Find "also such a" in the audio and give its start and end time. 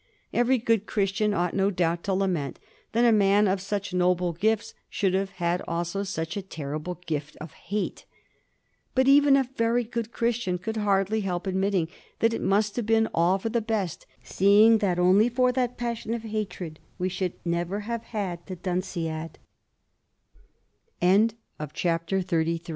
5.67-6.41